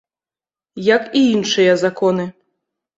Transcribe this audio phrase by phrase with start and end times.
[0.95, 2.31] Як і іншыя законы.